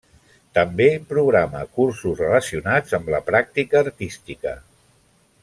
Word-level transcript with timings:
També 0.57 0.87
programa 1.11 1.61
cursos 1.79 2.23
relacionats 2.25 2.97
amb 2.99 3.13
la 3.17 3.21
pràctica 3.29 3.83
artística. 3.87 4.57